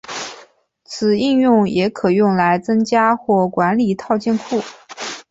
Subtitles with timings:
[0.83, 4.59] 此应用也可用来增加或管理套件库。